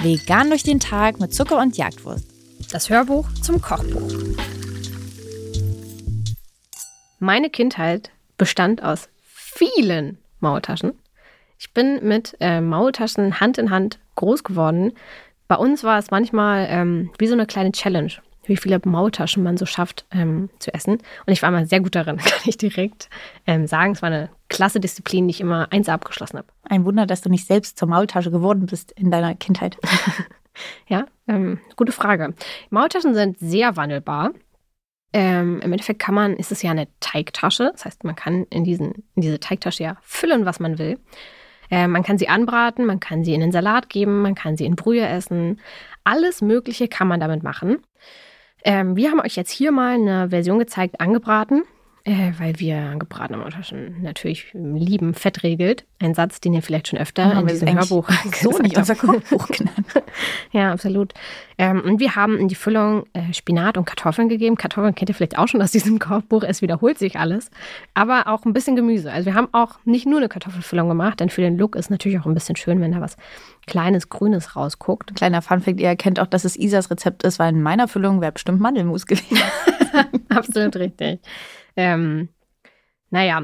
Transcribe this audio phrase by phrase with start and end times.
[0.00, 2.24] Vegan durch den Tag mit Zucker und Jagdwurst.
[2.72, 4.12] Das Hörbuch zum Kochbuch.
[7.18, 10.92] Meine Kindheit bestand aus vielen Maultaschen.
[11.58, 14.92] Ich bin mit äh, Maultaschen Hand in Hand groß geworden.
[15.48, 18.12] Bei uns war es manchmal ähm, wie so eine kleine Challenge,
[18.48, 20.92] wie viele Maultaschen man so schafft ähm, zu essen.
[20.92, 23.08] Und ich war mal sehr gut darin, kann ich direkt
[23.46, 23.92] ähm, sagen.
[23.92, 26.48] Es war eine klasse Disziplin, die ich immer eins abgeschlossen habe.
[26.64, 29.76] Ein Wunder, dass du nicht selbst zur Maultasche geworden bist in deiner Kindheit.
[30.88, 32.34] ja, ähm, gute Frage.
[32.70, 34.32] Maultaschen sind sehr wandelbar.
[35.12, 37.70] Ähm, Im Endeffekt kann man, ist es ja eine Teigtasche.
[37.72, 40.98] Das heißt, man kann in, diesen, in diese Teigtasche ja füllen, was man will.
[41.70, 44.64] Äh, man kann sie anbraten, man kann sie in den Salat geben, man kann sie
[44.64, 45.60] in Brühe essen.
[46.04, 47.78] Alles Mögliche kann man damit machen.
[48.64, 51.62] Ähm, wir haben euch jetzt hier mal eine Version gezeigt, angebraten.
[52.08, 55.84] Äh, weil wir gebratene Maultaschen natürlich lieben, Fett regelt.
[55.98, 58.08] Ein Satz, den ihr vielleicht schon öfter Haben in diesem Hörbuch
[58.40, 59.02] so nicht unser habt.
[59.02, 59.86] Kochbuch genannt.
[60.50, 61.12] Ja, absolut.
[61.58, 64.56] Ähm, und wir haben in die Füllung äh, Spinat und Kartoffeln gegeben.
[64.56, 66.44] Kartoffeln kennt ihr vielleicht auch schon aus diesem Kochbuch.
[66.44, 67.50] Es wiederholt sich alles.
[67.92, 69.12] Aber auch ein bisschen Gemüse.
[69.12, 72.18] Also wir haben auch nicht nur eine Kartoffelfüllung gemacht, denn für den Look ist natürlich
[72.20, 73.16] auch ein bisschen schön, wenn da was
[73.68, 75.14] Kleines, Grünes rausguckt.
[75.14, 78.32] Kleiner Funfact, ihr erkennt auch, dass es Isas Rezept ist, weil in meiner Füllung wäre
[78.32, 79.38] bestimmt Mandelmus gewesen.
[80.28, 81.20] Absolut richtig.
[81.76, 82.28] Ähm,
[83.10, 83.42] naja.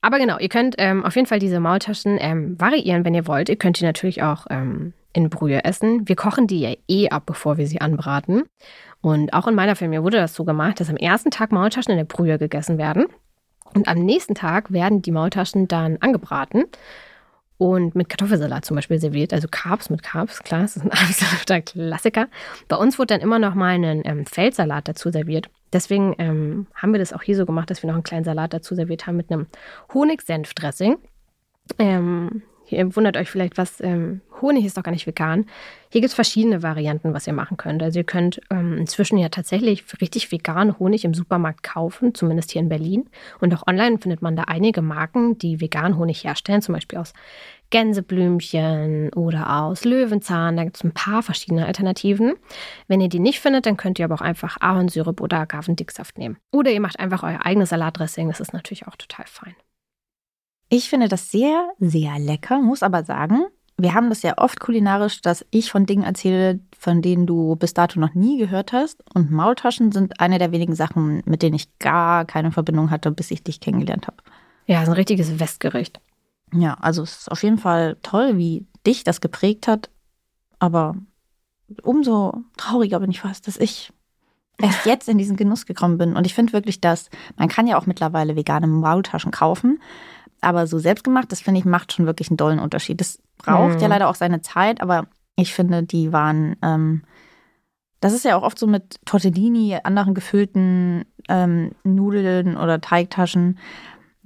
[0.00, 3.48] Aber genau, ihr könnt ähm, auf jeden Fall diese Maultaschen ähm, variieren, wenn ihr wollt.
[3.48, 6.08] Ihr könnt die natürlich auch ähm, in Brühe essen.
[6.08, 8.44] Wir kochen die ja eh ab, bevor wir sie anbraten.
[9.00, 11.98] Und auch in meiner Familie wurde das so gemacht, dass am ersten Tag Maultaschen in
[11.98, 13.06] der Brühe gegessen werden.
[13.74, 16.64] Und am nächsten Tag werden die Maultaschen dann angebraten
[17.58, 19.32] und mit Kartoffelsalat zum Beispiel serviert.
[19.32, 22.28] Also Carbs mit Carbs, klar, das ist ein absoluter Klassiker.
[22.68, 25.50] Bei uns wurde dann immer noch mal ein ähm, Feldsalat dazu serviert.
[25.72, 28.54] Deswegen ähm, haben wir das auch hier so gemacht, dass wir noch einen kleinen Salat
[28.54, 29.46] dazu serviert haben mit einem
[29.92, 30.96] Honig-Senf-Dressing.
[31.78, 35.46] Ähm, ihr wundert euch vielleicht, was ähm, Honig ist doch gar nicht vegan.
[35.90, 37.82] Hier gibt es verschiedene Varianten, was ihr machen könnt.
[37.82, 42.62] Also ihr könnt ähm, inzwischen ja tatsächlich richtig veganen Honig im Supermarkt kaufen, zumindest hier
[42.62, 43.08] in Berlin.
[43.40, 47.12] Und auch online findet man da einige Marken, die vegan Honig herstellen, zum Beispiel aus
[47.70, 50.56] Gänseblümchen oder aus Löwenzahn.
[50.56, 52.34] Da gibt es ein paar verschiedene Alternativen.
[52.86, 56.38] Wenn ihr die nicht findet, dann könnt ihr aber auch einfach Ahornsirup oder Agavendicksaft nehmen.
[56.52, 58.28] Oder ihr macht einfach euer eigenes Salatdressing.
[58.28, 59.54] Das ist natürlich auch total fein.
[60.70, 63.46] Ich finde das sehr, sehr lecker, muss aber sagen,
[63.80, 67.74] wir haben das ja oft kulinarisch, dass ich von Dingen erzähle, von denen du bis
[67.74, 69.04] dato noch nie gehört hast.
[69.14, 73.30] Und Maultaschen sind eine der wenigen Sachen, mit denen ich gar keine Verbindung hatte, bis
[73.30, 74.16] ich dich kennengelernt habe.
[74.66, 76.00] Ja, ist ein richtiges Westgericht.
[76.52, 79.90] Ja, also es ist auf jeden Fall toll, wie dich das geprägt hat.
[80.58, 80.96] Aber
[81.82, 83.92] umso trauriger bin ich fast, dass ich
[84.60, 86.16] erst jetzt in diesen Genuss gekommen bin.
[86.16, 89.80] Und ich finde wirklich, dass man kann ja auch mittlerweile vegane Maultaschen kaufen.
[90.40, 93.00] Aber so selbstgemacht, das finde ich, macht schon wirklich einen dollen Unterschied.
[93.00, 93.80] Das braucht Mhm.
[93.80, 95.06] ja leider auch seine Zeit, aber
[95.36, 97.02] ich finde, die waren, ähm,
[98.00, 103.58] das ist ja auch oft so mit Tortellini, anderen gefüllten ähm, Nudeln oder Teigtaschen.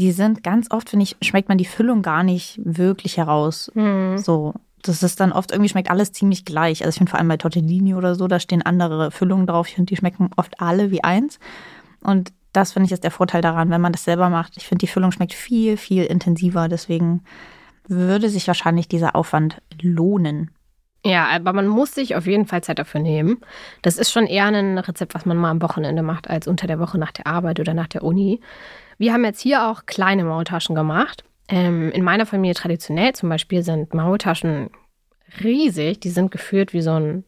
[0.00, 3.70] Die sind ganz oft, finde ich, schmeckt man die Füllung gar nicht wirklich heraus.
[3.74, 4.18] Mhm.
[4.18, 6.82] So, das ist dann oft irgendwie schmeckt alles ziemlich gleich.
[6.82, 9.68] Also ich finde vor allem bei Tortellini oder so, da stehen andere Füllungen drauf.
[9.68, 11.38] Ich finde, die schmecken oft alle wie eins.
[12.02, 14.56] Und das finde ich ist der Vorteil daran, wenn man das selber macht.
[14.56, 16.68] Ich finde, die Füllung schmeckt viel, viel intensiver.
[16.68, 17.22] Deswegen
[17.86, 20.50] würde sich wahrscheinlich dieser Aufwand lohnen.
[21.04, 23.40] Ja, aber man muss sich auf jeden Fall Zeit dafür nehmen.
[23.80, 26.78] Das ist schon eher ein Rezept, was man mal am Wochenende macht, als unter der
[26.78, 28.40] Woche nach der Arbeit oder nach der Uni.
[28.98, 31.24] Wir haben jetzt hier auch kleine Maultaschen gemacht.
[31.48, 34.68] Ähm, in meiner Familie traditionell zum Beispiel sind Maultaschen
[35.42, 36.00] riesig.
[36.00, 37.24] Die sind geführt wie so ein,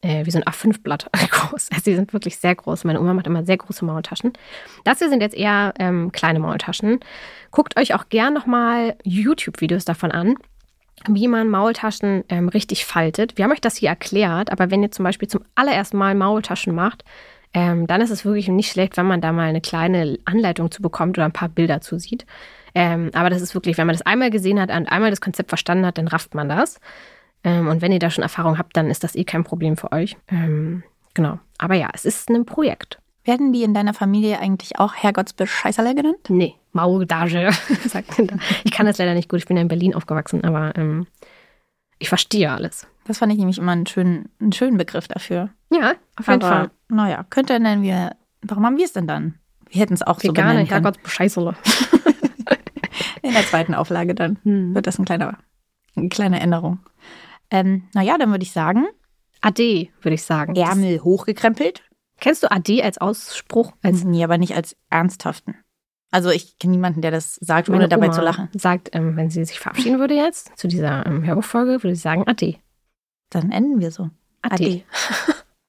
[0.00, 1.68] äh, wie so ein A5-Blatt groß.
[1.72, 2.84] Also die sind wirklich sehr groß.
[2.84, 4.32] Meine Oma macht immer sehr große Maultaschen.
[4.84, 7.00] Das hier sind jetzt eher ähm, kleine Maultaschen.
[7.50, 10.36] Guckt euch auch gern nochmal YouTube-Videos davon an
[11.08, 13.36] wie man Maultaschen ähm, richtig faltet.
[13.36, 16.74] Wir haben euch das hier erklärt, aber wenn ihr zum Beispiel zum allerersten Mal Maultaschen
[16.74, 17.04] macht,
[17.52, 20.82] ähm, dann ist es wirklich nicht schlecht, wenn man da mal eine kleine Anleitung zu
[20.82, 22.26] bekommt oder ein paar Bilder zu sieht.
[22.74, 25.48] Ähm, aber das ist wirklich, wenn man das einmal gesehen hat und einmal das Konzept
[25.48, 26.78] verstanden hat, dann rafft man das.
[27.42, 29.90] Ähm, und wenn ihr da schon Erfahrung habt, dann ist das eh kein Problem für
[29.92, 30.16] euch.
[30.30, 30.84] Ähm,
[31.14, 31.38] genau.
[31.58, 33.00] Aber ja, es ist ein Projekt.
[33.30, 36.18] Werden die in deiner Familie eigentlich auch Herrgottsbescheißerle genannt?
[36.28, 37.52] Nee, Maultage,
[37.86, 38.36] sagt man da.
[38.64, 39.38] Ich kann das leider nicht gut.
[39.38, 41.06] Ich bin ja in Berlin aufgewachsen, aber ähm,
[42.00, 42.88] ich verstehe alles.
[43.04, 45.50] Das fand ich nämlich immer einen schönen, einen schönen Begriff dafür.
[45.70, 46.70] Ja, auf jeden Aber, Fall.
[46.88, 49.36] naja, könnte nennen wir, warum haben wir es denn dann?
[49.68, 50.82] Wir hätten es auch so Vegane benennen können.
[50.82, 51.54] Herrgottsbescheißerle.
[53.22, 54.74] In der zweiten Auflage dann Hm.
[54.74, 55.38] wird das ein kleiner,
[55.94, 56.80] eine kleine Änderung.
[57.52, 58.88] Ähm, naja, dann würde ich sagen,
[59.40, 60.56] Ade, würde ich sagen.
[60.56, 61.84] Ärmel hochgekrempelt.
[62.20, 63.72] Kennst du Ade als Ausspruch?
[63.82, 65.56] Als Nee, aber nicht als ernsthaften.
[66.12, 68.48] Also ich kenne niemanden, der das sagt, ohne Meine dabei Oma zu lachen.
[68.54, 72.26] sagt, ähm, wenn sie sich verabschieden würde jetzt zu dieser ähm, Hörbuchfolge, würde sie sagen
[72.26, 72.56] Ade.
[73.30, 74.10] Dann enden wir so.
[74.42, 74.54] Ade.
[74.54, 74.82] Ade.